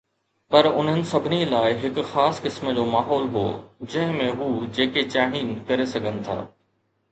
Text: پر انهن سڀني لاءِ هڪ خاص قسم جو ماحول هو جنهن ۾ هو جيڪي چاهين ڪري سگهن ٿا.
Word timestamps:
پر 0.53 0.69
انهن 0.79 1.03
سڀني 1.09 1.37
لاءِ 1.51 1.75
هڪ 1.83 2.05
خاص 2.13 2.39
قسم 2.47 2.71
جو 2.79 2.87
ماحول 2.95 3.29
هو 3.37 3.45
جنهن 3.93 4.19
۾ 4.25 4.33
هو 4.41 4.49
جيڪي 4.81 5.07
چاهين 5.15 5.55
ڪري 5.71 5.89
سگهن 5.95 6.21
ٿا. 6.27 6.41